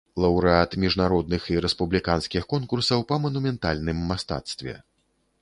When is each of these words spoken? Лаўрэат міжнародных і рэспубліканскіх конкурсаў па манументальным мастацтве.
Лаўрэат 0.23 0.71
міжнародных 0.83 1.45
і 1.55 1.59
рэспубліканскіх 1.65 2.49
конкурсаў 2.55 3.05
па 3.13 3.21
манументальным 3.27 4.03
мастацтве. 4.15 4.73